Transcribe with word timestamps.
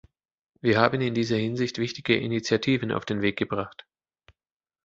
Wir 0.61 0.79
haben 0.79 0.99
in 1.01 1.13
dieser 1.13 1.35
Hinsicht 1.37 1.77
wichtige 1.77 2.17
Initiativen 2.17 2.91
auf 2.91 3.05
den 3.05 3.21
Weg 3.21 3.37
gebracht. 3.37 3.85